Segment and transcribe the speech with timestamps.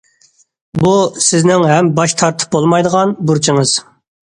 [0.83, 0.93] بۇ،
[1.25, 3.79] سىزنىڭ ھەم باش تارتىپ بولمايدىغان بۇرچىڭىز.